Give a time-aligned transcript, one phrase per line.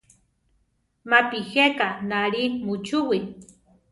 [1.09, 3.19] Mapi jéka náli muchúwi.